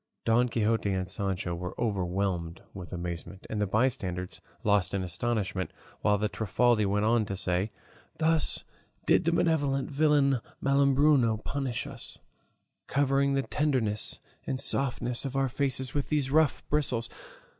Don 0.25 0.49
Quixote 0.49 0.91
and 0.91 1.07
Sancho 1.07 1.53
were 1.53 1.79
overwhelmed 1.79 2.63
with 2.73 2.91
amazement, 2.91 3.45
and 3.51 3.61
the 3.61 3.67
bystanders 3.67 4.41
lost 4.63 4.95
in 4.95 5.03
astonishment, 5.03 5.69
while 6.01 6.17
the 6.17 6.27
Trifaldi 6.27 6.87
went 6.87 7.05
on 7.05 7.23
to 7.27 7.37
say: 7.37 7.69
"Thus 8.17 8.63
did 9.05 9.25
that 9.25 9.31
malevolent 9.33 9.91
villain 9.91 10.39
Malambruno 10.59 11.37
punish 11.43 11.85
us, 11.85 12.17
covering 12.87 13.35
the 13.35 13.43
tenderness 13.43 14.17
and 14.47 14.59
softness 14.59 15.23
of 15.23 15.35
our 15.35 15.47
faces 15.47 15.93
with 15.93 16.09
these 16.09 16.31
rough 16.31 16.67
bristles! 16.67 17.07